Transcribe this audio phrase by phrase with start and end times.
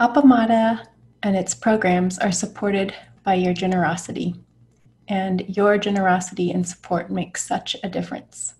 [0.00, 0.86] Appamada
[1.22, 2.94] and its programs are supported
[3.24, 4.34] by your generosity,
[5.06, 8.54] and your generosity and support makes such a difference.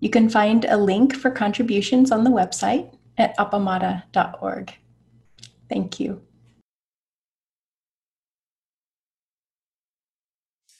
[0.00, 4.74] You can find a link for contributions on the website at appamada.org.
[5.68, 6.22] Thank you.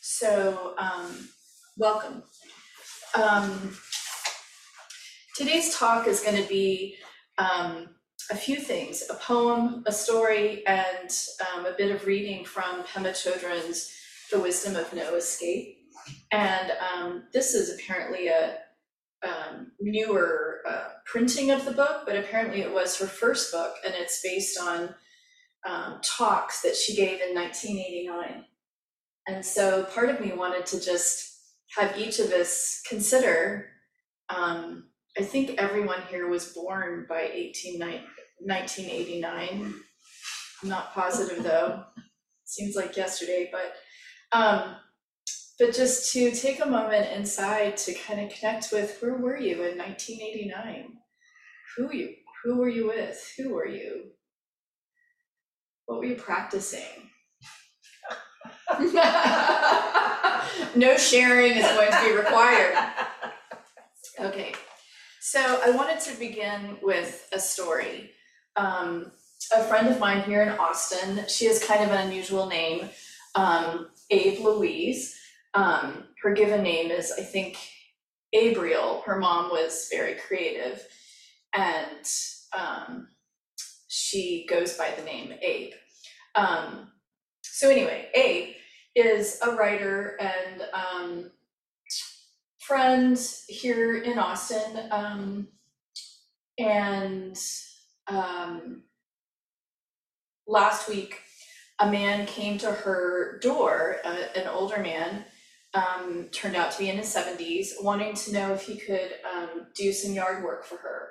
[0.00, 1.28] So, um,
[1.76, 2.22] welcome.
[3.14, 3.76] Um,
[5.36, 6.96] today's talk is going to be
[7.38, 7.88] um,
[8.30, 11.10] a few things a poem, a story, and
[11.54, 13.92] um, a bit of reading from Pema Chodron's
[14.30, 15.76] The Wisdom of No Escape.
[16.30, 18.58] And um, this is apparently a
[19.26, 23.94] um, newer uh, printing of the book, but apparently it was her first book, and
[23.94, 24.94] it's based on
[25.68, 28.44] um, talks that she gave in 1989.
[29.26, 31.38] And so part of me wanted to just
[31.76, 33.70] have each of us consider.
[34.28, 34.87] Um,
[35.18, 39.74] I think everyone here was born by 18, 1989.
[40.62, 41.82] I'm not positive though.
[42.44, 43.74] Seems like yesterday, but
[44.38, 44.76] um,
[45.58, 49.64] but just to take a moment inside to kind of connect with where were you
[49.64, 50.92] in 1989?
[51.76, 52.14] Who you
[52.44, 53.34] who were you with?
[53.36, 54.12] Who were you?
[55.86, 57.10] What were you practicing?
[60.76, 62.76] no sharing is going to be required.
[64.20, 64.52] Okay,
[65.20, 68.12] so I wanted to begin with a story.
[68.56, 69.12] Um,
[69.56, 72.88] a friend of mine here in Austin, she has kind of an unusual name,
[73.34, 75.16] um, Abe Louise.
[75.54, 77.56] Um, her given name is, I think,
[78.34, 79.02] Abriel.
[79.04, 80.86] Her mom was very creative,
[81.54, 82.06] and
[82.56, 83.08] um,
[83.88, 85.72] she goes by the name Abe.
[86.34, 86.92] Um,
[87.42, 88.54] so anyway, Abe
[88.94, 91.30] is a writer and um,
[92.68, 95.48] friend here in Austin, um,
[96.58, 97.40] and
[98.08, 98.82] um,
[100.46, 101.18] last week
[101.78, 105.24] a man came to her door, uh, an older man,
[105.72, 109.68] um, turned out to be in his 70s, wanting to know if he could um,
[109.74, 111.08] do some yard work for her.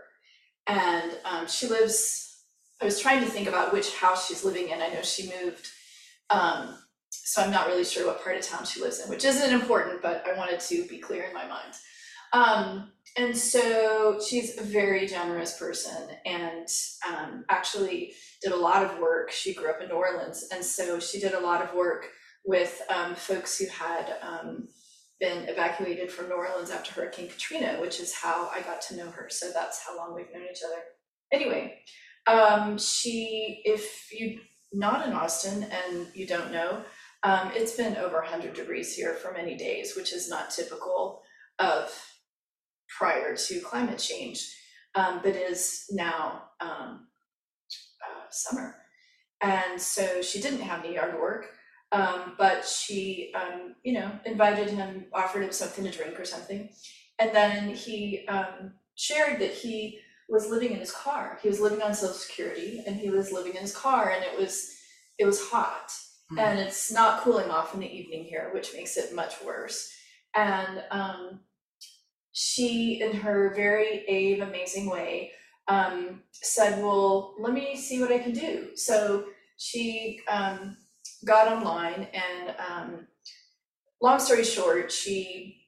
[0.68, 2.44] And um, she lives,
[2.80, 4.80] I was trying to think about which house she's living in.
[4.80, 5.68] I know she moved
[6.30, 6.78] um,
[7.28, 10.02] so I'm not really sure what part of town she lives in, which isn't important,
[10.02, 11.74] but I wanted to be clear in my mind.
[12.32, 16.70] Um, and so she's a very generous person and
[17.06, 19.30] um, actually did a lot of work.
[19.30, 22.06] She grew up in New Orleans, and so she did a lot of work
[22.46, 24.70] with um, folks who had um,
[25.20, 29.12] been evacuated from New Orleans after Hurricane Katrina, which is how I got to know
[29.12, 29.28] her.
[29.30, 30.82] So that's how long we've known each other.
[31.34, 31.78] Anyway,
[32.26, 34.40] um, she, if you're
[34.72, 36.84] not in Austin and you don't know,
[37.24, 41.22] um, it's been over 100 degrees here for many days, which is not typical
[41.60, 41.92] of
[42.98, 44.54] prior to climate change,
[44.96, 47.08] um, but is now um,
[48.02, 48.76] uh, summer.
[49.42, 51.48] And so she didn't have any yard work,
[51.92, 56.70] um, but she, um, you know, invited him, offered him something to drink or something.
[57.20, 60.00] And then he um, shared that he
[60.30, 61.40] was living in his car.
[61.42, 64.38] He was living on Social Security and he was living in his car and it
[64.38, 64.74] was
[65.18, 65.92] it was hot.
[66.38, 69.90] And it's not cooling off in the evening here, which makes it much worse.
[70.36, 71.40] And um,
[72.34, 75.32] she, in her very Abe amazing way,
[75.68, 79.26] um, said, "Well, let me see what I can do." So
[79.58, 80.78] she um,
[81.26, 83.08] got online and um,
[84.02, 85.62] long story short, she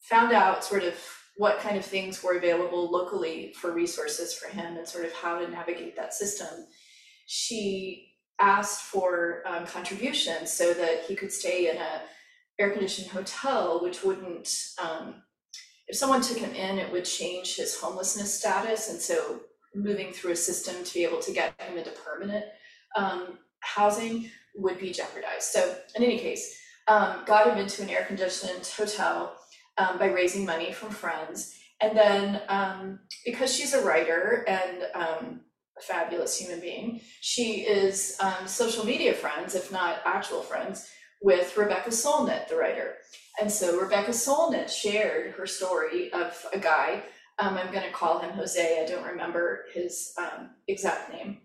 [0.00, 0.94] found out sort of
[1.36, 5.38] what kind of things were available locally for resources for him and sort of how
[5.38, 6.66] to navigate that system.
[7.26, 8.09] She
[8.40, 12.02] asked for um, contributions so that he could stay in a
[12.58, 15.22] air conditioned hotel, which wouldn't, um,
[15.88, 18.90] if someone took him in, it would change his homelessness status.
[18.90, 19.40] And so
[19.74, 22.44] moving through a system to be able to get him into permanent
[22.96, 25.44] um, housing would be jeopardized.
[25.44, 26.58] So in any case,
[26.88, 29.36] um, got him into an air conditioned hotel
[29.78, 31.56] um, by raising money from friends.
[31.80, 34.84] And then um, because she's a writer and
[35.82, 40.88] fabulous human being, she is um, social media friends, if not actual friends,
[41.22, 42.94] with Rebecca Solnit, the writer.
[43.40, 47.02] And so Rebecca Solnit shared her story of a guy.
[47.38, 48.82] Um, I'm going to call him Jose.
[48.82, 51.38] I don't remember his um, exact name.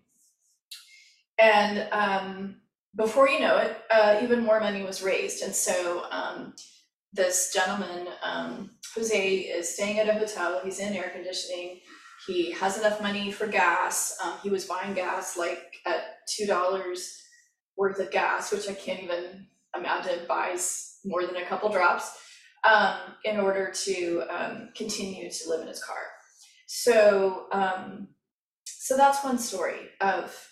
[1.38, 2.56] And
[2.96, 5.42] before you know it, uh, even more money was raised.
[5.42, 6.06] And so
[7.12, 10.60] this gentleman, um, Jose, is staying at a hotel.
[10.62, 11.80] He's in air conditioning.
[12.26, 14.16] He has enough money for gas.
[14.22, 17.22] Um, he was buying gas like at two dollars
[17.76, 19.46] worth of gas, which I can't even
[19.76, 22.16] imagine buys more than a couple drops,
[22.68, 25.98] um, in order to um, continue to live in his car.
[26.66, 28.08] So, um,
[28.64, 30.48] so that's one story of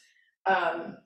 [0.47, 0.99] um,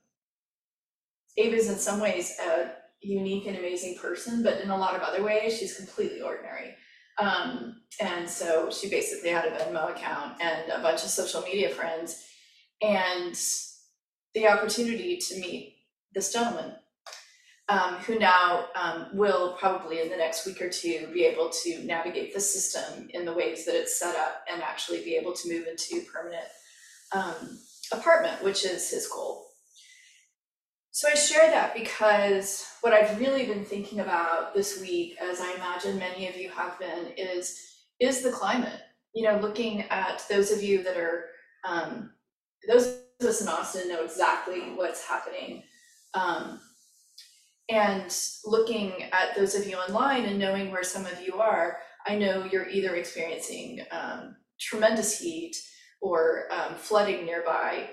[1.37, 5.03] Ava is in some ways a unique and amazing person, but in a lot of
[5.03, 6.75] other ways, she's completely ordinary.
[7.19, 11.69] Um, and so she basically had a Venmo account and a bunch of social media
[11.69, 12.25] friends
[12.81, 13.39] and
[14.35, 15.77] the opportunity to meet
[16.15, 16.75] this gentleman
[17.69, 21.85] um, who now um, will probably in the next week or two be able to
[21.85, 25.49] navigate the system in the ways that it's set up and actually be able to
[25.49, 26.47] move into permanent
[27.13, 27.59] um,
[27.93, 29.48] apartment, which is his goal.
[30.99, 35.55] So I share that because what I've really been thinking about this week, as I
[35.55, 37.57] imagine many of you have been, is
[38.01, 38.81] is the climate.
[39.15, 41.27] You know, looking at those of you that are
[41.65, 42.11] um,
[42.69, 45.63] those of us in Austin know exactly what's happening.
[46.15, 46.59] Um,
[47.69, 48.13] and
[48.45, 51.79] looking at those of you online and knowing where some of you are,
[52.09, 55.55] I know you're either experiencing um, tremendous heat
[56.01, 57.89] or um, flooding nearby.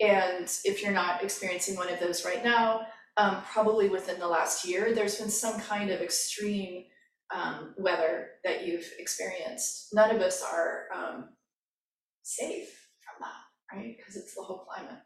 [0.00, 2.86] And if you're not experiencing one of those right now,
[3.16, 6.84] um, probably within the last year, there's been some kind of extreme
[7.34, 9.88] um, weather that you've experienced.
[9.92, 11.28] None of us are um,
[12.22, 13.96] safe from that, right?
[13.96, 15.00] Because it's the whole climate.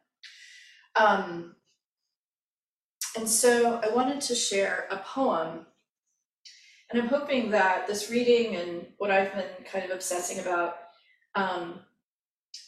[0.97, 1.57] Um,
[3.17, 5.67] and so I wanted to share a poem.
[6.91, 10.77] And I'm hoping that this reading and what I've been kind of obsessing about
[11.35, 11.81] um,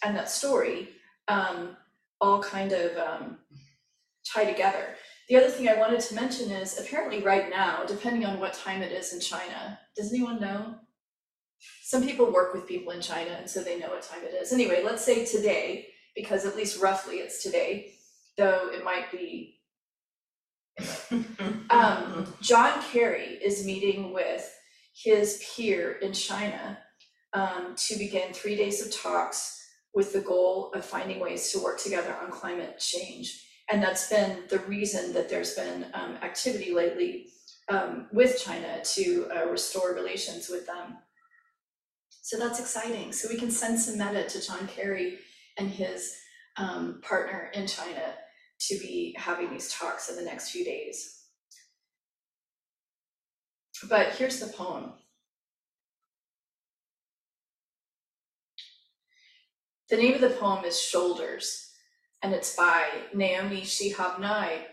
[0.04, 0.88] and that story
[1.28, 1.76] um,
[2.20, 3.38] all kind of um,
[4.26, 4.96] tie together.
[5.28, 8.82] The other thing I wanted to mention is apparently right now, depending on what time
[8.82, 10.76] it is in China, does anyone know?
[11.82, 14.52] Some people work with people in China and so they know what time it is.
[14.52, 17.92] Anyway, let's say today, because at least roughly it's today,
[18.36, 19.60] though it might be.
[21.68, 24.48] Um, John Kerry is meeting with
[24.94, 26.78] his peer in China
[27.32, 29.55] um, to begin three days of talks
[29.96, 33.42] with the goal of finding ways to work together on climate change.
[33.70, 37.28] And that's been the reason that there's been um, activity lately
[37.70, 40.98] um, with China to uh, restore relations with them.
[42.20, 43.10] So that's exciting.
[43.12, 45.16] So we can send some metta to John Kerry
[45.56, 46.14] and his
[46.58, 48.12] um, partner in China
[48.68, 51.22] to be having these talks in the next few days.
[53.88, 54.92] But here's the poem.
[59.88, 61.70] The name of the poem is Shoulders,
[62.20, 64.66] and it's by Naomi Shihab Nye,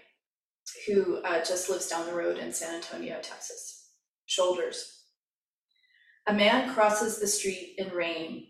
[0.88, 3.92] who uh, just lives down the road in San Antonio, Texas.
[4.26, 5.04] Shoulders.
[6.26, 8.48] A man crosses the street in rain,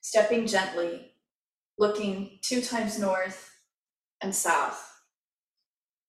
[0.00, 1.12] stepping gently,
[1.78, 3.54] looking two times north
[4.20, 4.92] and south,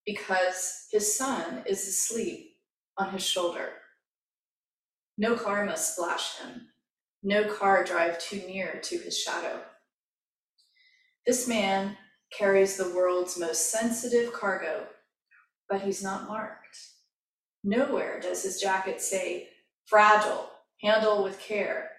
[0.04, 2.56] because his son is asleep
[2.96, 3.74] on his shoulder.
[5.16, 6.62] No car must splash him,
[7.22, 9.60] no car drive too near to his shadow.
[11.26, 11.96] This man
[12.36, 14.86] carries the world's most sensitive cargo,
[15.68, 16.78] but he's not marked.
[17.64, 19.48] Nowhere does his jacket say,
[19.86, 20.48] fragile,
[20.80, 21.90] handle with care.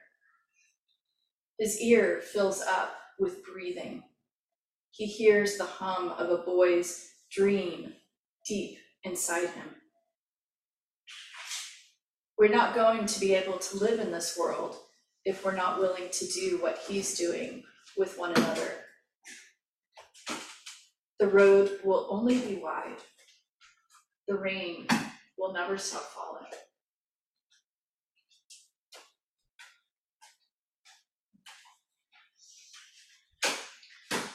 [1.57, 4.03] His ear fills up with breathing.
[4.91, 7.93] He hears the hum of a boy's dream
[8.47, 9.75] deep inside him.
[12.37, 14.77] We're not going to be able to live in this world
[15.29, 17.63] if we're not willing to do what he's doing
[17.95, 18.71] with one another.
[21.19, 22.97] The road will only be wide.
[24.27, 24.87] The rain
[25.37, 26.47] will never stop falling.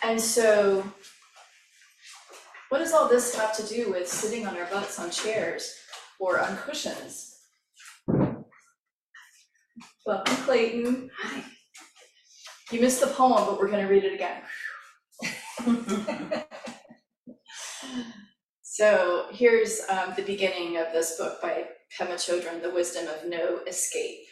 [0.05, 0.85] And so,
[2.69, 5.75] what does all this have to do with sitting on our butts on chairs
[6.21, 7.34] or on cushions?
[10.07, 11.11] Welcome, Clayton.
[11.19, 11.43] Hi.
[12.71, 14.43] You missed the poem, but we're going to read it again.
[18.63, 21.69] so here's um, the beginning of this book by
[21.99, 24.27] Pema Chodron, The Wisdom of No Escape.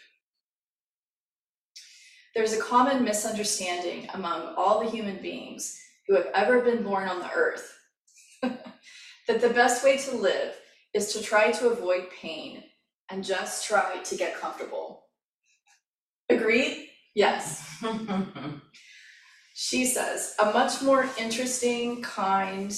[2.35, 5.75] There's a common misunderstanding among all the human beings
[6.07, 7.75] who have ever been born on the earth
[8.43, 10.55] that the best way to live
[10.93, 12.62] is to try to avoid pain
[13.09, 15.01] and just try to get comfortable.
[16.36, 16.88] Agreed?
[17.14, 17.82] Yes.
[19.54, 22.72] she says, a much more interesting, kind,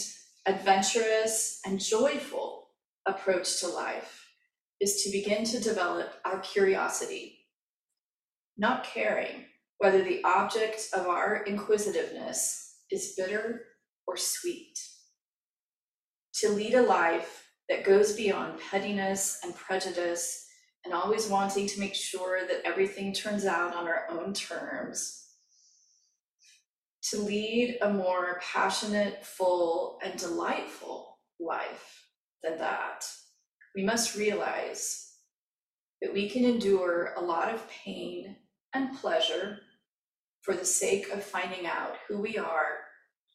[0.46, 2.68] adventurous, and joyful
[3.06, 4.28] approach to life
[4.80, 7.38] is to begin to develop our curiosity
[8.56, 9.44] not caring
[9.78, 13.62] whether the object of our inquisitiveness is bitter
[14.06, 14.78] or sweet.
[16.40, 20.43] To lead a life that goes beyond pettiness and prejudice
[20.84, 25.20] and always wanting to make sure that everything turns out on our own terms.
[27.10, 32.08] to lead a more passionate, full, and delightful life
[32.42, 33.04] than that,
[33.74, 35.12] we must realize
[36.00, 38.36] that we can endure a lot of pain
[38.74, 39.58] and pleasure
[40.42, 42.78] for the sake of finding out who we are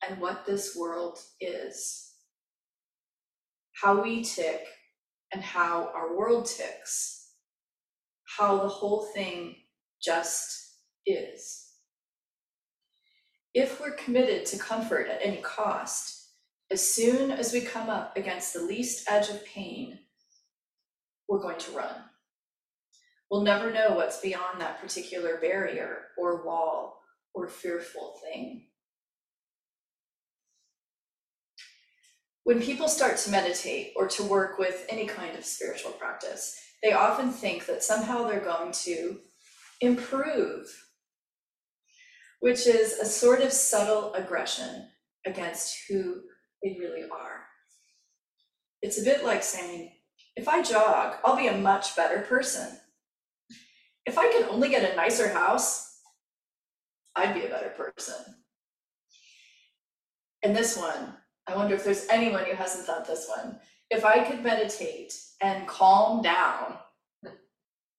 [0.08, 2.14] and what this world is,
[3.82, 4.66] how we tick
[5.34, 7.19] and how our world ticks,
[8.38, 9.56] how the whole thing
[10.02, 11.66] just is.
[13.54, 16.28] If we're committed to comfort at any cost,
[16.72, 20.00] as soon as we come up against the least edge of pain,
[21.28, 21.96] we're going to run.
[23.32, 27.02] We'll never know what's beyond that particular barrier or wall
[27.34, 28.66] or fearful thing.
[32.44, 36.94] When people start to meditate or to work with any kind of spiritual practice, they
[36.94, 39.20] often think that somehow they're going to
[39.82, 40.68] improve,
[42.40, 44.88] which is a sort of subtle aggression
[45.26, 46.22] against who
[46.64, 47.44] they really are.
[48.82, 49.92] It's a bit like saying,
[50.36, 52.78] if I jog, I'll be a much better person.
[54.06, 56.00] If I could only get a nicer house,
[57.16, 58.16] I'd be a better person.
[60.42, 61.16] And this one,
[61.48, 63.60] I wonder if there's anyone who hasn't thought this one.
[63.90, 66.78] If I could meditate and calm down,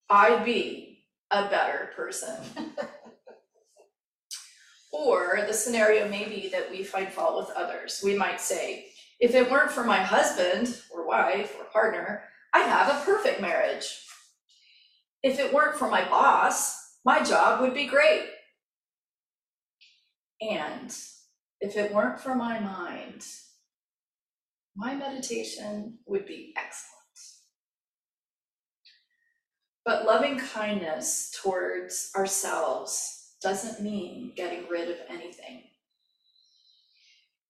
[0.08, 2.36] I'd be a better person.
[4.92, 8.02] or the scenario may be that we find fault with others.
[8.04, 8.86] We might say,
[9.20, 14.00] if it weren't for my husband or wife or partner, I'd have a perfect marriage.
[15.22, 18.24] If it weren't for my boss, my job would be great.
[20.40, 20.94] And
[21.60, 23.24] if it weren't for my mind,
[24.80, 26.96] my meditation would be excellent.
[29.84, 35.64] But loving kindness towards ourselves doesn't mean getting rid of anything.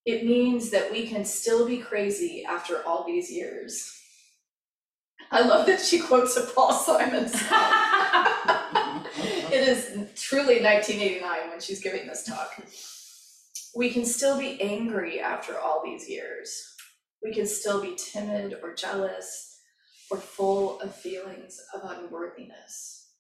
[0.05, 3.97] It means that we can still be crazy after all these years.
[5.31, 7.43] I love that she quotes a Paul Simon song.
[9.53, 12.61] it is truly 1989 when she's giving this talk.
[13.77, 16.70] We can still be angry after all these years.
[17.23, 19.61] We can still be timid or jealous
[20.11, 23.13] or full of feelings of unworthiness.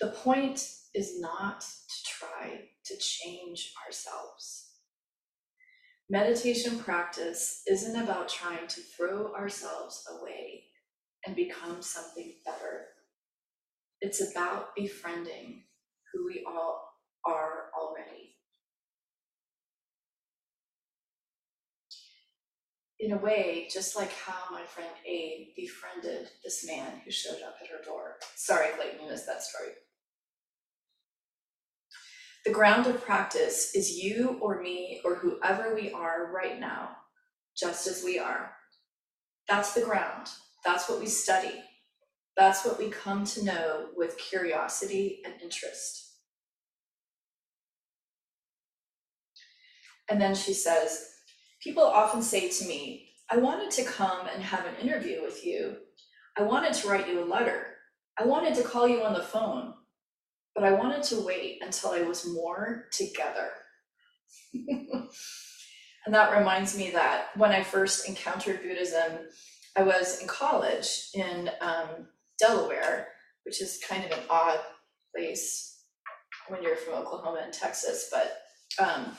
[0.00, 4.72] The point is not to try to change ourselves.
[6.10, 10.64] Meditation practice isn't about trying to throw ourselves away
[11.26, 12.86] and become something better.
[14.00, 15.62] It's about befriending
[16.12, 16.88] who we all
[17.24, 18.23] are already.
[23.04, 27.56] In a way, just like how my friend Abe befriended this man who showed up
[27.60, 28.16] at her door.
[28.34, 29.72] Sorry, Clayton, you missed that story.
[32.46, 36.96] The ground of practice is you or me or whoever we are right now,
[37.54, 38.52] just as we are.
[39.50, 40.28] That's the ground.
[40.64, 41.62] That's what we study.
[42.38, 46.14] That's what we come to know with curiosity and interest.
[50.08, 51.13] And then she says,
[51.64, 55.76] People often say to me, I wanted to come and have an interview with you.
[56.36, 57.68] I wanted to write you a letter.
[58.18, 59.72] I wanted to call you on the phone,
[60.54, 63.48] but I wanted to wait until I was more together.
[64.52, 65.08] and
[66.08, 69.20] that reminds me that when I first encountered Buddhism,
[69.74, 73.08] I was in college in um, Delaware,
[73.44, 74.60] which is kind of an odd
[75.14, 75.82] place
[76.48, 78.42] when you're from Oklahoma and Texas, but
[78.84, 79.16] um,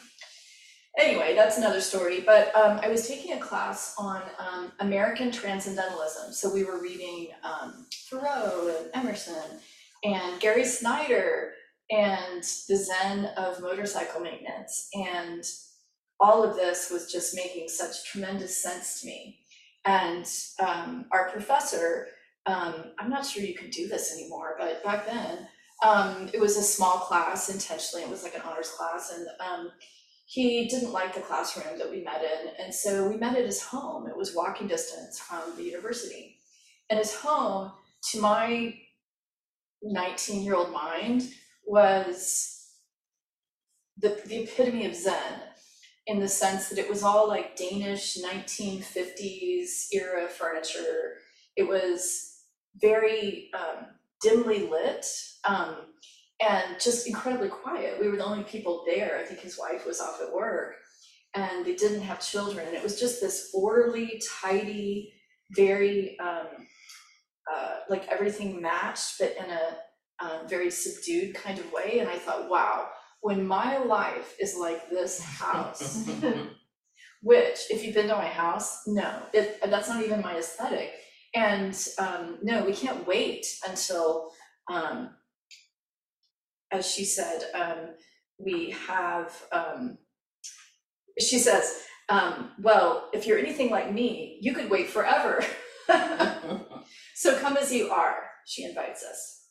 [0.97, 2.21] anyway, that's another story.
[2.21, 6.33] But um, I was taking a class on um, American transcendentalism.
[6.33, 9.59] So we were reading um, Thoreau and Emerson
[10.03, 11.53] and Gary Snyder
[11.89, 14.89] and the Zen of motorcycle maintenance.
[14.93, 15.43] And
[16.19, 19.39] all of this was just making such tremendous sense to me.
[19.85, 20.25] And
[20.59, 22.07] um, our professor,
[22.45, 25.47] um, I'm not sure you can do this anymore, but back then,
[25.85, 28.03] um, it was a small class intentionally.
[28.03, 29.27] It was like an honors class, and
[30.25, 33.61] he didn't like the classroom that we met in, and so we met at his
[33.61, 34.07] home.
[34.07, 36.37] It was walking distance from the university,
[36.89, 37.71] and his home,
[38.11, 38.75] to my
[39.83, 41.29] 19 year old mind,
[41.65, 42.71] was
[43.97, 45.41] the the epitome of Zen
[46.07, 51.15] in the sense that it was all like Danish 1950s era furniture.
[51.55, 52.41] It was
[52.75, 53.87] very um,
[54.21, 55.05] dimly lit
[55.47, 55.77] um,
[56.41, 57.99] and just incredibly quiet.
[57.99, 59.17] We were the only people there.
[59.19, 60.75] I think his wife was off at work
[61.33, 62.65] and they didn't have children.
[62.67, 65.13] And it was just this orderly, tidy,
[65.51, 66.47] very um,
[67.53, 69.77] uh, like everything matched, but in a
[70.23, 71.99] um, very subdued kind of way.
[71.99, 72.87] And I thought, wow,
[73.21, 76.07] when my life is like this house,
[77.21, 80.91] which if you've been to my house, no, it, that's not even my aesthetic.
[81.33, 84.31] And um, no, we can't wait until,
[84.71, 85.09] um,
[86.71, 87.95] as she said, um,
[88.37, 89.97] we have, um,
[91.19, 95.43] she says, um, well, if you're anything like me, you could wait forever.
[97.15, 99.43] so come as you are, she invites us.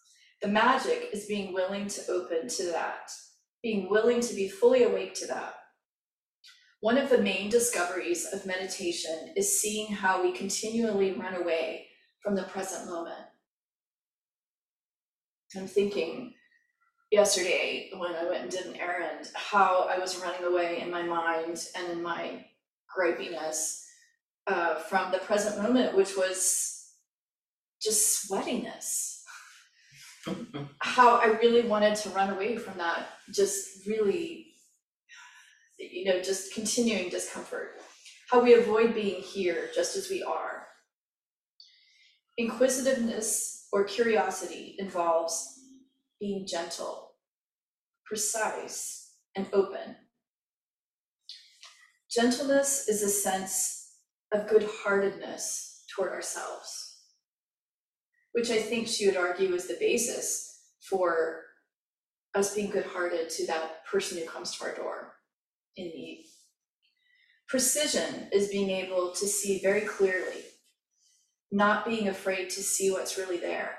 [0.42, 3.10] The magic is being willing to open to that,
[3.62, 5.54] being willing to be fully awake to that.
[6.80, 11.86] One of the main discoveries of meditation is seeing how we continually run away
[12.20, 13.26] from the present moment.
[15.56, 16.34] I'm thinking
[17.14, 21.02] yesterday when I went and did an errand, how I was running away in my
[21.02, 22.44] mind and in my
[22.94, 23.84] gripiness
[24.46, 26.90] uh, from the present moment, which was
[27.80, 29.22] just sweatiness.
[30.80, 34.46] how I really wanted to run away from that, just really,
[35.78, 37.80] you know, just continuing discomfort.
[38.30, 40.66] How we avoid being here just as we are.
[42.38, 45.53] Inquisitiveness or curiosity involves
[46.20, 47.12] being gentle,
[48.06, 49.96] precise, and open.
[52.10, 53.96] Gentleness is a sense
[54.32, 57.00] of good heartedness toward ourselves,
[58.32, 61.42] which I think she would argue is the basis for
[62.34, 65.14] us being good hearted to that person who comes to our door
[65.76, 66.26] in need.
[67.48, 70.42] Precision is being able to see very clearly,
[71.52, 73.76] not being afraid to see what's really there.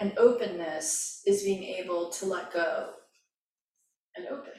[0.00, 2.90] And openness is being able to let go
[4.16, 4.52] and open.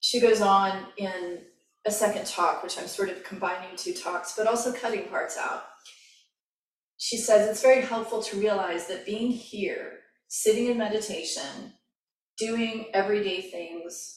[0.00, 1.40] She goes on in
[1.86, 5.64] a second talk, which I'm sort of combining two talks, but also cutting parts out.
[6.98, 11.72] She says it's very helpful to realize that being here, sitting in meditation,
[12.38, 14.15] doing everyday things,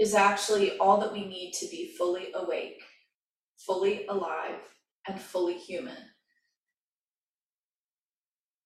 [0.00, 2.82] is actually all that we need to be fully awake,
[3.58, 4.60] fully alive,
[5.06, 5.98] and fully human.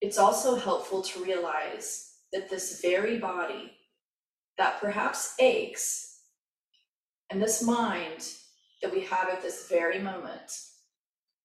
[0.01, 3.73] It's also helpful to realize that this very body
[4.59, 6.21] that perhaps aches
[7.31, 8.29] and this mind
[8.81, 10.53] that we have at this very moment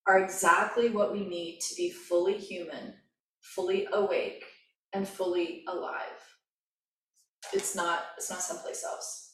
[0.08, 2.93] are exactly what we need to be fully human,
[3.41, 4.43] fully awake,
[4.93, 6.36] and fully alive.
[7.54, 9.28] It's not, it's not someplace else.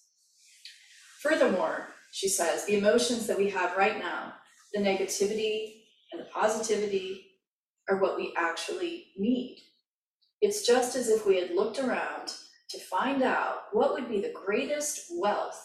[1.26, 4.34] Furthermore, she says, the emotions that we have right now,
[4.76, 7.26] the negativity and the positivity,
[7.90, 9.58] are what we actually need.
[10.40, 12.32] It's just as if we had looked around
[12.70, 15.60] to find out what would be the greatest wealth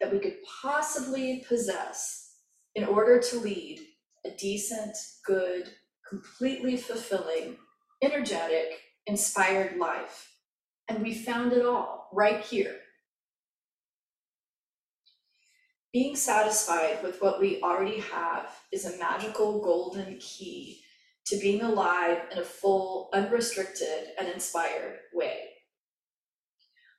[0.00, 2.36] that we could possibly possess
[2.74, 3.80] in order to lead
[4.24, 5.68] a decent, good,
[6.08, 7.58] completely fulfilling,
[8.02, 10.30] energetic, inspired life.
[10.88, 12.76] And we found it all right here.
[15.94, 20.80] Being satisfied with what we already have is a magical golden key
[21.26, 25.50] to being alive in a full, unrestricted, and inspired way.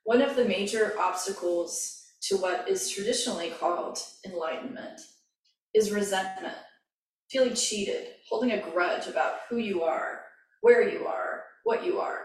[0.04, 5.02] One of the major obstacles to what is traditionally called enlightenment
[5.74, 6.56] is resentment,
[7.28, 10.22] feeling cheated, holding a grudge about who you are,
[10.62, 12.20] where you are, what you are.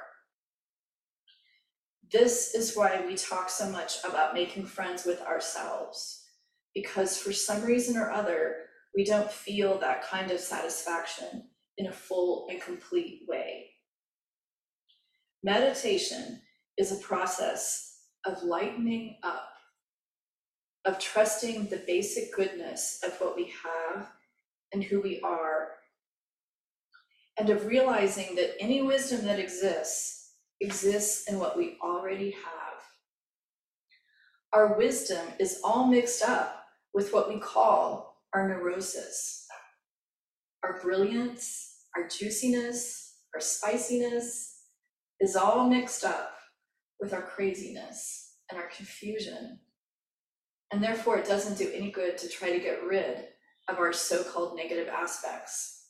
[2.13, 6.20] This is why we talk so much about making friends with ourselves,
[6.73, 8.55] because for some reason or other,
[8.95, 13.67] we don't feel that kind of satisfaction in a full and complete way.
[15.43, 16.41] Meditation
[16.77, 19.49] is a process of lightening up,
[20.85, 24.09] of trusting the basic goodness of what we have
[24.73, 25.69] and who we are,
[27.37, 30.19] and of realizing that any wisdom that exists
[30.61, 32.83] exists in what we already have.
[34.53, 36.60] Our wisdom is all mixed up
[36.93, 39.45] with what we call our neurosis,
[40.63, 44.63] our brilliance, our juiciness, our spiciness
[45.19, 46.37] is all mixed up
[46.99, 49.59] with our craziness and our confusion.
[50.71, 53.27] And therefore, it doesn't do any good to try to get rid
[53.67, 55.87] of our so called negative aspects.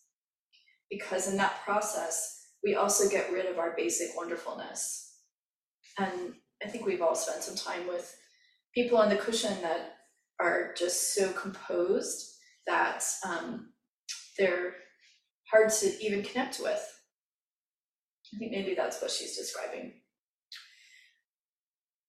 [0.89, 5.15] Because in that process, we also get rid of our basic wonderfulness.
[5.97, 6.33] And
[6.63, 8.15] I think we've all spent some time with
[8.73, 9.97] people on the cushion that
[10.41, 12.35] are just so composed
[12.67, 13.73] that um,
[14.37, 14.73] they're
[15.51, 16.81] hard to even connect with.
[18.33, 19.93] I think maybe that's what she's describing.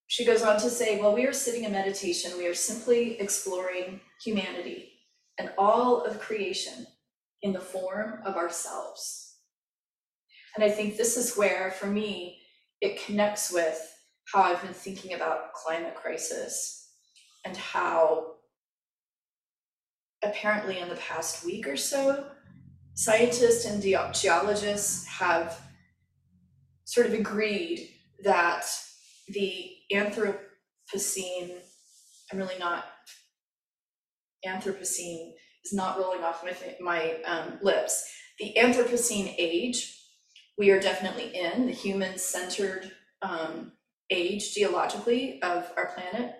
[0.06, 4.00] She goes on to say, while we are sitting in meditation, we are simply exploring
[4.22, 4.92] humanity
[5.38, 6.86] and all of creation
[7.42, 9.36] in the form of ourselves.
[10.54, 12.38] And I think this is where, for me,
[12.80, 13.80] it connects with
[14.32, 16.81] how I've been thinking about climate crisis
[17.44, 18.32] and how
[20.22, 22.24] apparently in the past week or so,
[22.94, 25.60] scientists and geologists have
[26.84, 27.88] sort of agreed
[28.22, 28.64] that
[29.28, 31.56] the Anthropocene,
[32.30, 32.84] I'm really not,
[34.46, 35.32] Anthropocene
[35.64, 38.08] is not rolling off my, my um, lips.
[38.38, 39.98] The Anthropocene age,
[40.58, 43.72] we are definitely in the human centered um,
[44.10, 46.34] age geologically of our planet,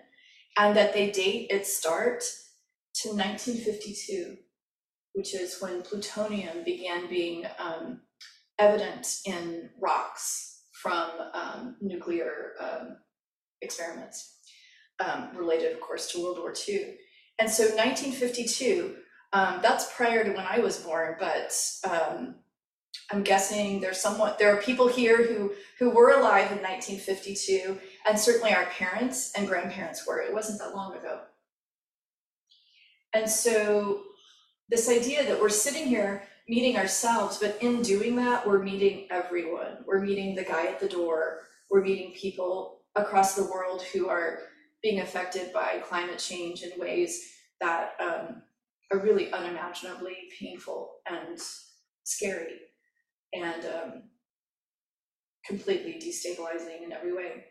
[0.57, 2.23] and that they date its start
[3.01, 4.37] to 1952,
[5.13, 8.01] which is when plutonium began being um,
[8.59, 12.97] evident in rocks from um, nuclear um,
[13.61, 14.37] experiments
[15.03, 16.95] um, related, of course, to World War II.
[17.39, 18.95] And so 1952,
[19.33, 21.57] um, that's prior to when I was born, but
[21.89, 22.35] um,
[23.11, 28.19] I'm guessing there's somewhat there are people here who who were alive in 1952, and
[28.19, 30.19] certainly our parents and grandparents were.
[30.19, 31.21] It wasn't that long ago.
[33.13, 34.03] And so
[34.69, 39.77] this idea that we're sitting here meeting ourselves, but in doing that, we're meeting everyone.
[39.85, 41.41] We're meeting the guy at the door.
[41.69, 44.39] We're meeting people across the world who are
[44.81, 48.43] being affected by climate change in ways that um,
[48.91, 51.39] are really unimaginably painful and
[52.03, 52.59] scary
[53.33, 54.03] and um,
[55.45, 57.45] completely destabilizing in every way.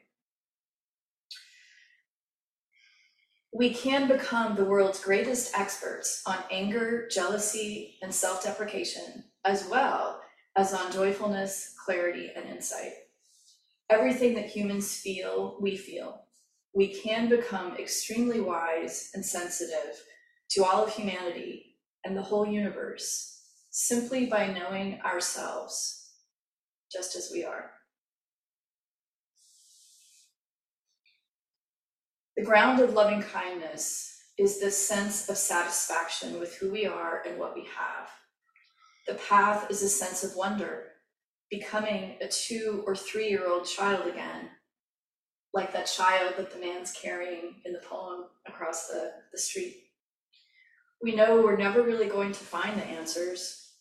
[3.55, 10.23] We can become the world's greatest experts on anger, jealousy, and self deprecation, as well
[10.57, 12.93] as on joyfulness, clarity, and insight.
[13.91, 16.23] Everything that humans feel, we feel.
[16.75, 20.03] We can become extremely wise and sensitive
[20.53, 26.13] to all of humanity and the whole universe simply by knowing ourselves
[26.91, 27.71] just as we are.
[32.37, 37.39] The ground of loving kindness is this sense of satisfaction with who we are and
[37.39, 38.09] what we have.
[39.07, 40.85] The path is a sense of wonder,
[41.51, 44.49] becoming a two or three year old child again,
[45.53, 49.77] like that child that the man's carrying in the poem across the, the street.
[51.03, 53.75] We know we're never really going to find the answers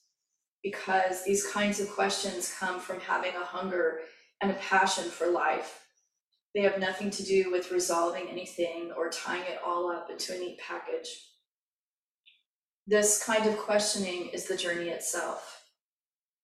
[0.61, 3.99] because these kinds of questions come from having a hunger
[4.41, 5.81] and a passion for life
[6.53, 10.39] they have nothing to do with resolving anything or tying it all up into a
[10.39, 11.07] neat package.
[12.87, 15.63] This kind of questioning is the journey itself.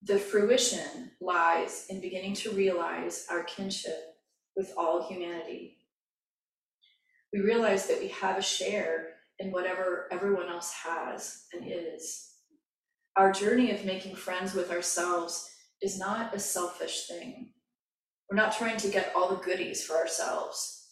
[0.04, 4.16] The fruition lies in beginning to realize our kinship
[4.56, 5.78] with all humanity.
[7.34, 12.32] We realize that we have a share in whatever everyone else has and is.
[13.18, 15.50] Our journey of making friends with ourselves
[15.82, 17.50] is not a selfish thing.
[18.30, 20.90] We're not trying to get all the goodies for ourselves.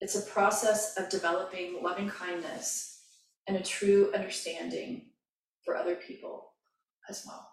[0.00, 3.00] It's a process of developing loving kindness
[3.48, 5.06] and a true understanding
[5.64, 6.52] for other people
[7.08, 7.50] as well.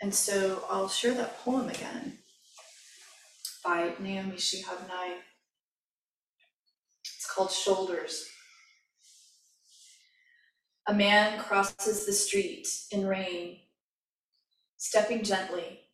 [0.00, 2.18] And so I'll share that poem again
[3.64, 5.18] by Naomi Shihab Nye.
[7.04, 8.28] It's called Shoulders.
[10.88, 13.58] A man crosses the street in rain,
[14.76, 15.87] stepping gently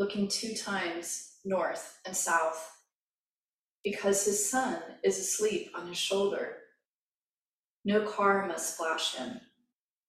[0.00, 2.78] looking two times north and south
[3.84, 6.56] because his son is asleep on his shoulder.
[7.84, 9.40] No car must splash him.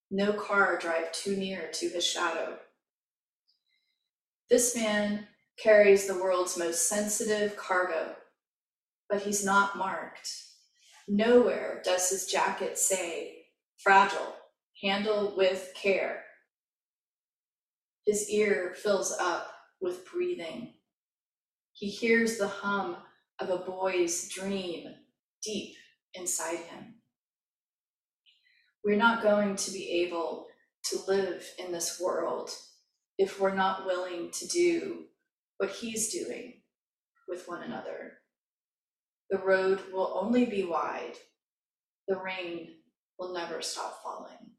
[0.10, 2.58] No car drive too near to his shadow.
[4.50, 5.28] This man
[5.62, 8.16] carries the world's most sensitive cargo,
[9.10, 10.32] but he's not marked.
[11.10, 13.44] Nowhere does his jacket say,
[13.78, 14.36] fragile,
[14.82, 16.24] handle with care.
[18.06, 19.51] His ear fills up
[19.82, 20.74] with breathing.
[21.74, 22.98] He hears the hum
[23.40, 24.88] of a boy's dream
[25.44, 25.76] deep
[26.14, 26.96] inside him.
[28.84, 30.48] We're not going to be able
[30.86, 32.52] to live in this world
[33.18, 35.06] if we're not willing to do
[35.58, 36.62] what he's doing
[37.28, 38.14] with one another.
[39.30, 41.16] The road will only be wide,
[42.08, 42.70] the rain
[43.18, 44.51] will never stop falling.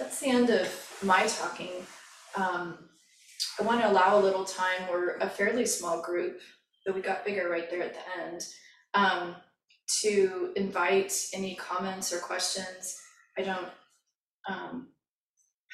[0.00, 0.66] That's the end of
[1.02, 1.86] my talking.
[2.34, 2.78] Um,
[3.58, 4.88] I want to allow a little time.
[4.90, 6.40] We're a fairly small group,
[6.86, 8.42] but we got bigger right there at the end.
[8.94, 9.36] Um,
[10.02, 12.96] to invite any comments or questions.
[13.36, 13.68] I don't
[14.48, 14.88] um,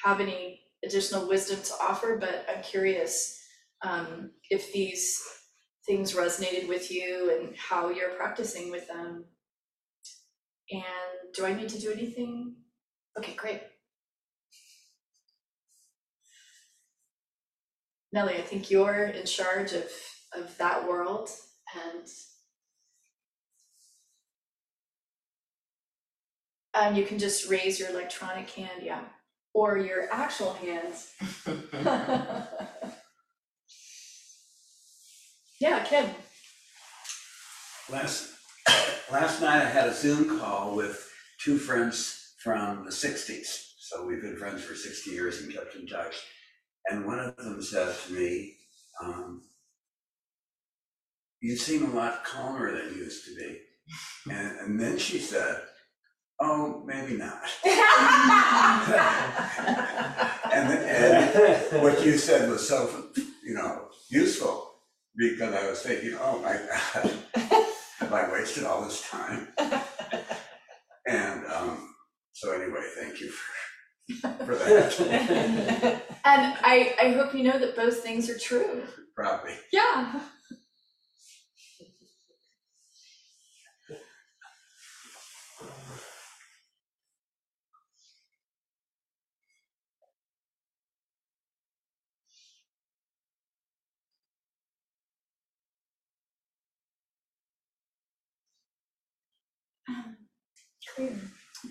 [0.03, 3.39] have any additional wisdom to offer, but I'm curious
[3.83, 5.23] um, if these
[5.85, 9.25] things resonated with you and how you're practicing with them.
[10.71, 12.55] And do I need to do anything?
[13.17, 13.61] Okay, great.
[18.13, 19.89] Nellie, I think you're in charge of,
[20.33, 21.29] of that world
[21.75, 22.07] and
[26.73, 29.01] and you can just raise your electronic hand, yeah,
[29.53, 31.11] or your actual hands.
[35.59, 36.07] Yeah, Kim.
[37.89, 38.29] Last,
[39.11, 43.73] last night I had a Zoom call with two friends from the sixties.
[43.79, 46.15] So we've been friends for sixty years and kept in touch.
[46.89, 48.55] And one of them said to me,
[49.03, 49.41] um,
[51.41, 53.59] you seem a lot calmer than you used to be.
[54.31, 55.61] And, and then she said,
[56.39, 57.41] oh, maybe not.
[60.53, 62.89] And, and what you said was so,
[63.43, 64.71] you know, useful
[65.15, 67.11] because I was thinking, oh my God,
[67.99, 69.47] have I wasted all this time?
[71.07, 71.95] And um,
[72.33, 73.53] so anyway, thank you for,
[74.45, 78.83] for that, And I, I hope you know that both things are true.
[79.15, 79.53] probably.
[79.71, 80.19] Yeah.
[99.89, 100.17] Um,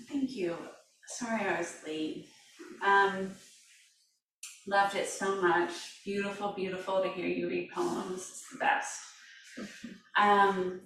[0.08, 0.56] Thank you.
[1.18, 2.28] Sorry I was late.
[2.84, 3.30] Um,
[4.66, 5.72] loved it so much.
[6.04, 8.20] Beautiful, beautiful to hear you read poems.
[8.20, 9.00] It's the best.
[10.18, 10.82] Um,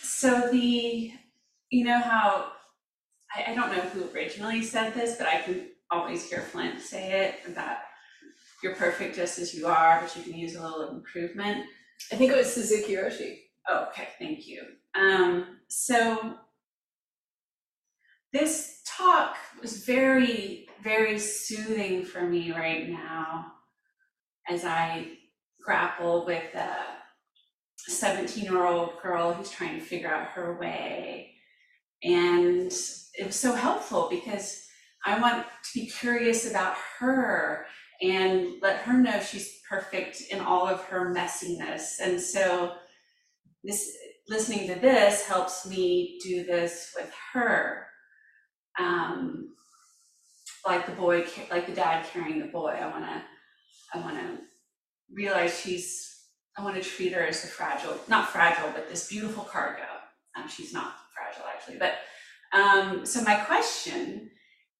[0.00, 1.10] so the,
[1.70, 2.52] you know how,
[3.34, 7.10] I, I don't know who originally said this, but I can always hear Flint say
[7.26, 7.82] it, that
[8.62, 11.64] you're perfect just as you are, but you can use a little improvement.
[12.12, 13.38] I think it was Suzuki Roshi.
[13.68, 14.62] Oh, okay, thank you.
[14.94, 16.36] Um, so
[18.36, 23.46] this talk was very, very soothing for me right now
[24.48, 25.12] as I
[25.64, 26.76] grapple with a
[27.88, 31.32] 17 year old girl who's trying to figure out her way.
[32.04, 32.70] And
[33.14, 34.62] it was so helpful because
[35.04, 37.64] I want to be curious about her
[38.02, 42.00] and let her know she's perfect in all of her messiness.
[42.02, 42.74] And so
[43.64, 43.96] this
[44.28, 47.85] listening to this helps me do this with her.
[48.78, 49.54] Um,
[50.66, 52.78] like the boy, like the dad carrying the boy.
[52.80, 53.22] I wanna,
[53.94, 54.38] I wanna
[55.12, 56.24] realize she's,
[56.58, 59.84] I wanna treat her as a fragile, not fragile, but this beautiful cargo.
[60.36, 61.94] Um, she's not fragile actually, but,
[62.52, 64.30] um, so my question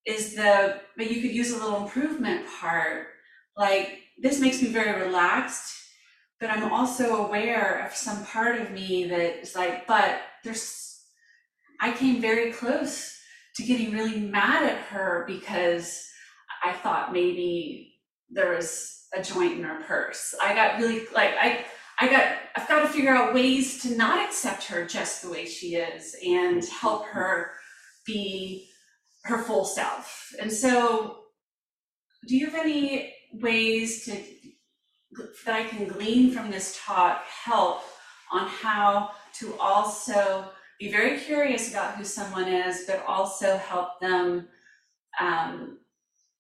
[0.05, 3.09] is the, but you could use a little improvement part,
[3.57, 5.77] like, this makes me very relaxed
[6.41, 11.03] but I'm also aware of some part of me that is like, but there's,
[11.81, 13.16] I came very close
[13.57, 16.05] to getting really mad at her because
[16.65, 17.95] I thought maybe
[18.31, 20.35] there was a joint in her purse.
[20.43, 21.65] I got really like I
[21.99, 25.47] I got I've got to figure out ways to not accept her just the way
[25.47, 27.53] she is and help her
[28.05, 28.69] be
[29.25, 30.33] her full self.
[30.41, 31.19] And so
[32.29, 34.13] do you have any ways to
[35.47, 37.83] that I can glean from this talk help
[38.33, 44.49] on how to also be very curious about who someone is, but also help them
[45.21, 45.79] um,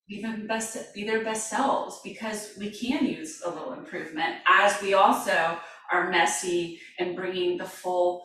[0.09, 4.81] be their best, be their best selves, because we can use a little improvement as
[4.83, 5.59] we also
[5.93, 8.25] are messy and bringing the full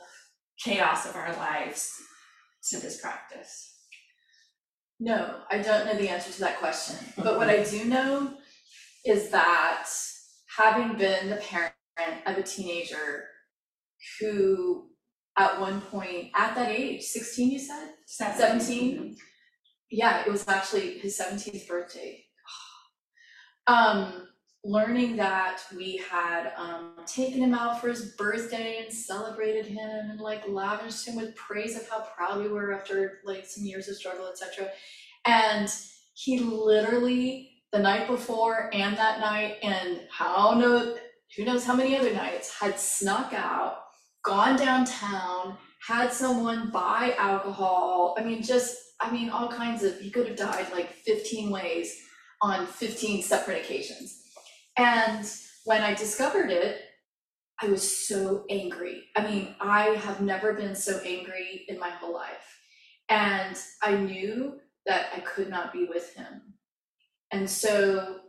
[0.63, 1.93] chaos of our lives
[2.69, 3.69] to this practice.
[5.00, 6.95] No, I don't know the answer to that question.
[7.17, 8.34] But what I do know
[9.04, 9.88] is that
[10.56, 11.74] having been the parent
[12.28, 13.26] of a teenager
[14.19, 14.89] who
[15.38, 17.89] at one point at that age 16 you said?
[18.06, 19.15] 17?
[19.89, 22.24] yeah it was actually his 17th birthday.
[23.67, 24.28] Um
[24.63, 30.20] learning that we had um taken him out for his birthday and celebrated him and
[30.20, 33.96] like lavished him with praise of how proud we were after like some years of
[33.96, 34.70] struggle etc
[35.26, 35.74] and
[36.13, 40.96] he literally the night before and that night and how no
[41.36, 43.81] who knows how many other nights had snuck out
[44.24, 45.58] gone downtown
[45.88, 48.16] had someone buy alcohol.
[48.18, 52.00] I mean just i mean all kinds of he could have died like 15 ways
[52.42, 54.24] on 15 separate occasions.
[54.78, 55.28] And
[55.66, 56.82] when i discovered it
[57.62, 59.06] i was so angry.
[59.16, 62.60] I mean i have never been so angry in my whole life.
[63.10, 66.54] And i knew that i could not be with him.
[67.32, 68.20] And so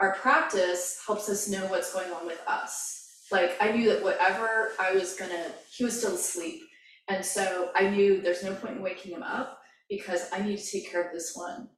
[0.00, 2.99] our practice helps us know what's going on with us.
[3.30, 6.62] Like, I knew that whatever I was gonna, he was still asleep.
[7.08, 10.70] And so I knew there's no point in waking him up because I need to
[10.70, 11.68] take care of this one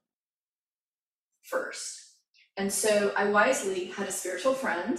[1.42, 1.98] first.
[2.56, 4.98] And so I wisely had a spiritual friend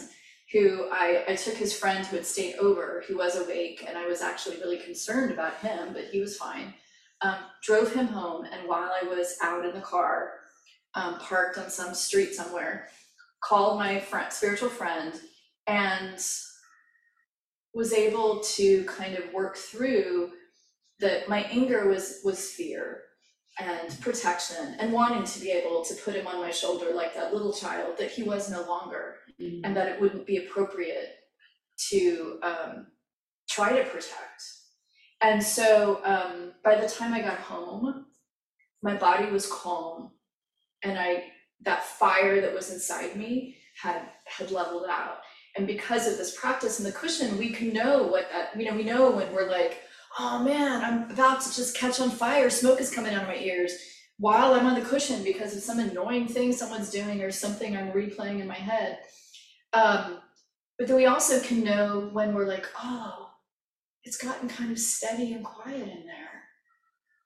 [0.52, 4.08] who I, I took his friend who had stayed over, who was awake, and I
[4.08, 6.74] was actually really concerned about him, but he was fine.
[7.22, 10.32] Um, drove him home, and while I was out in the car,
[10.96, 12.90] um, parked on some street somewhere,
[13.44, 15.14] called my friend, spiritual friend,
[15.68, 16.20] and
[17.74, 20.32] was able to kind of work through
[21.00, 23.02] that my anger was was fear
[23.60, 27.34] and protection and wanting to be able to put him on my shoulder like that
[27.34, 29.16] little child that he was no longer
[29.64, 31.16] and that it wouldn't be appropriate
[31.90, 32.88] to um,
[33.50, 34.44] try to protect.
[35.22, 38.06] And so um, by the time I got home,
[38.82, 40.12] my body was calm,
[40.84, 41.26] and I
[41.62, 45.20] that fire that was inside me had had leveled out.
[45.56, 48.76] And because of this practice in the cushion, we can know what that you know
[48.76, 49.82] we know when we're like,
[50.20, 53.38] oh man, I'm about to just catch on fire, smoke is coming out of my
[53.38, 53.74] ears
[54.18, 57.92] while I'm on the cushion because of some annoying thing someone's doing or something I'm
[57.92, 59.00] replaying in my head.
[59.74, 60.20] Um,
[60.78, 63.30] but then we also can know when we're like, oh,
[64.04, 66.44] it's gotten kind of steady and quiet in there.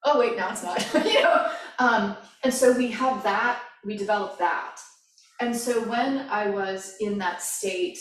[0.05, 0.85] Oh wait, now it's not.
[1.05, 3.61] you know, um, and so we have that.
[3.83, 4.79] We develop that.
[5.39, 7.99] And so when I was in that state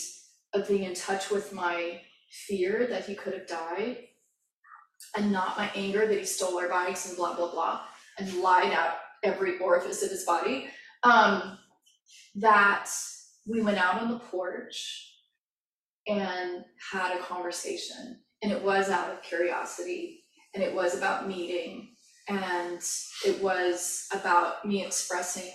[0.53, 2.01] of being in touch with my
[2.47, 3.97] fear that he could have died,
[5.15, 7.81] and not my anger that he stole our bikes and blah blah blah,
[8.19, 10.69] and lied out every orifice of his body,
[11.03, 11.57] um,
[12.35, 12.89] that
[13.47, 15.13] we went out on the porch
[16.07, 18.21] and had a conversation.
[18.43, 21.89] And it was out of curiosity and it was about meeting
[22.29, 22.81] and
[23.25, 25.51] it was about me expressing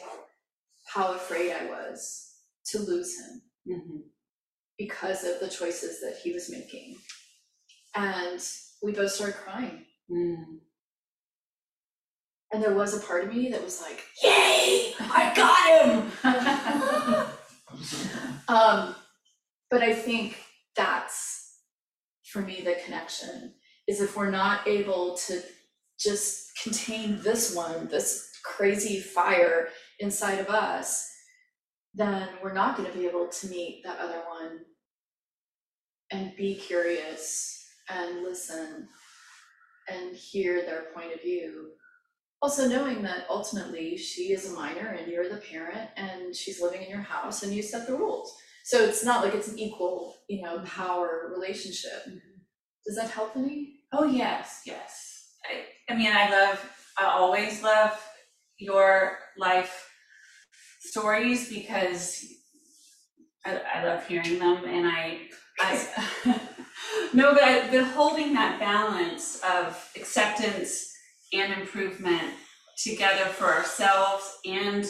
[0.87, 2.35] how afraid I was
[2.67, 4.12] to lose him Mhm.
[4.87, 6.97] Because of the choices that he was making.
[7.95, 8.41] And
[8.83, 9.85] we both started crying.
[10.11, 10.59] Mm.
[12.53, 15.33] And there was a part of me that was like, Yay, I
[16.23, 17.27] got him.
[18.49, 18.95] Um,
[19.71, 20.37] but I think
[20.77, 21.57] that's
[22.25, 23.55] for me the connection
[23.89, 25.41] is if we're not able to
[25.99, 29.69] just contain this one, this crazy fire
[30.01, 31.09] inside of us,
[31.95, 34.61] then we're not going to be able to meet that other one
[36.13, 38.89] and be curious and listen
[39.89, 41.71] and hear their point of view.
[42.41, 46.83] Also knowing that ultimately she is a minor and you're the parent and she's living
[46.83, 48.35] in your house and you set the rules.
[48.65, 52.05] So it's not like it's an equal, you know, power relationship.
[52.07, 52.19] Mm-hmm.
[52.87, 53.75] Does that help any?
[53.93, 55.35] Oh, yes, yes.
[55.45, 58.01] I, I mean, I love, I always love
[58.59, 59.89] your life
[60.81, 62.25] stories because
[63.45, 65.29] I, I love hearing them and I,
[65.63, 66.41] I,
[67.13, 70.93] no, but I, but holding that balance of acceptance
[71.33, 72.35] and improvement
[72.77, 74.85] together for ourselves and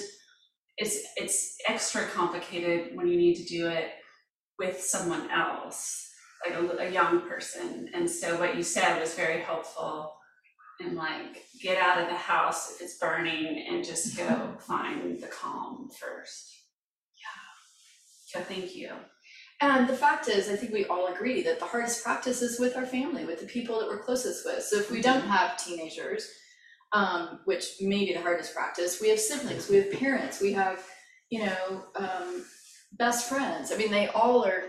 [0.79, 3.91] it's, it's extra complicated when you need to do it
[4.59, 6.09] with someone else
[6.45, 7.89] like a, a young person.
[7.95, 10.15] And so what you said was very helpful.
[10.81, 14.59] And like, get out of the house if it's burning and just go mm-hmm.
[14.59, 16.53] find the calm first.
[17.17, 18.41] Yeah.
[18.41, 18.91] So thank you.
[19.63, 22.77] And the fact is, I think we all agree that the hardest practice is with
[22.77, 24.65] our family, with the people that we're closest with.
[24.65, 26.29] So if we don't have teenagers,
[26.93, 30.85] um, which may be the hardest practice, we have siblings, we have parents, we have,
[31.31, 32.45] you know, um,
[32.95, 33.71] best friends.
[33.71, 34.65] I mean, they all are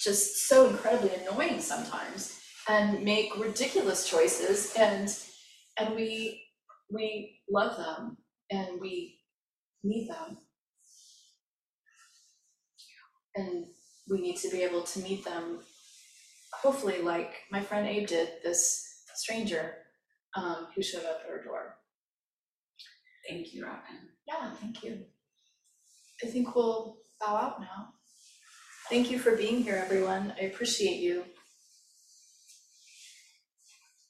[0.00, 5.16] just so incredibly annoying sometimes and make ridiculous choices and
[5.78, 6.42] and we
[6.90, 8.16] we love them
[8.50, 9.20] and we
[9.84, 10.38] need them.
[13.36, 13.66] And
[14.08, 15.60] we need to be able to meet them,
[16.62, 19.74] hopefully like my friend Abe did, this stranger
[20.36, 21.76] um, who showed up at our door.
[23.28, 24.08] Thank you, Robin.
[24.26, 25.00] Yeah, thank you.
[26.22, 27.94] I think we'll bow out now.
[28.90, 30.34] Thank you for being here, everyone.
[30.40, 31.24] I appreciate you.